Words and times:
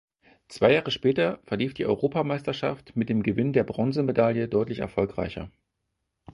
Zwei 0.47 0.73
Jahre 0.73 0.89
später 0.89 1.37
verlief 1.43 1.75
die 1.75 1.85
Europameisterschaft 1.85 2.95
mit 2.95 3.07
dem 3.09 3.21
Gewinn 3.21 3.53
der 3.53 3.63
Bronzemedaille 3.63 4.47
deutlich 4.47 4.79
erfolgreicher. 4.79 5.51